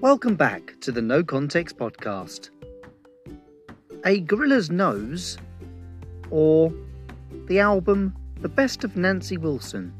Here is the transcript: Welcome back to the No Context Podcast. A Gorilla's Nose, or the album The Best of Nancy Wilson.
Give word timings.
Welcome 0.00 0.36
back 0.36 0.74
to 0.82 0.92
the 0.92 1.00
No 1.00 1.24
Context 1.24 1.78
Podcast. 1.78 2.50
A 4.04 4.20
Gorilla's 4.20 4.70
Nose, 4.70 5.38
or 6.30 6.70
the 7.46 7.60
album 7.60 8.14
The 8.42 8.48
Best 8.50 8.84
of 8.84 8.94
Nancy 8.94 9.38
Wilson. 9.38 9.94